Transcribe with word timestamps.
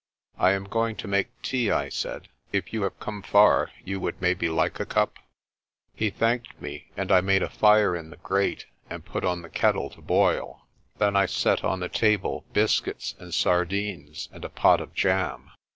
"I 0.39 0.53
am 0.53 0.63
going 0.63 0.95
to 0.95 1.07
make 1.07 1.27
tea," 1.43 1.69
I 1.69 1.89
said. 1.89 2.27
"If 2.51 2.73
you 2.73 2.81
have 2.81 2.99
come 2.99 3.21
far 3.21 3.69
you 3.85 3.99
would 3.99 4.19
maybe 4.19 4.49
like 4.49 4.79
a 4.79 4.85
cup?" 4.87 5.19
He 5.93 6.09
thanked 6.09 6.59
me 6.59 6.89
and 6.97 7.11
I 7.11 7.21
made 7.21 7.43
a 7.43 7.49
fire 7.49 7.95
in 7.95 8.09
the 8.09 8.17
grate 8.17 8.65
and 8.89 9.05
put 9.05 9.23
on 9.23 9.43
the 9.43 9.49
kettle 9.51 9.91
to 9.91 10.01
boil. 10.01 10.65
Then 10.97 11.15
I 11.15 11.27
set 11.27 11.63
on 11.63 11.81
the 11.81 11.87
table 11.87 12.45
biscuits, 12.51 13.13
and 13.19 13.31
sardines, 13.31 14.27
and 14.31 14.43
a 14.43 14.49
pot 14.49 14.81
of 14.81 14.95
jam. 14.95 15.51